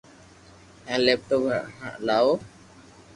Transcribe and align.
ھون 0.87 0.99
ليپ 1.05 1.21
ٽاپ 1.27 1.43
ھلاو 1.99 2.27